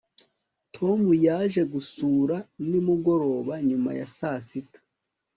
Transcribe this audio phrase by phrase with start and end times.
[0.75, 2.35] tom yaje gusura
[2.69, 4.79] nimugoroba nyuma ya saa sita